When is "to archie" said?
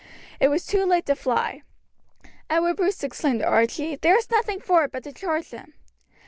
3.41-3.97